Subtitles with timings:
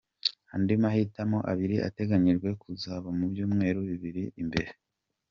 [0.53, 4.69] Andi mahitamo abiri ateganyijwe kuzaba mu byumweru bibiri biri imbere.